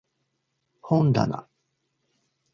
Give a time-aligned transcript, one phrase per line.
[0.81, 1.47] 本だな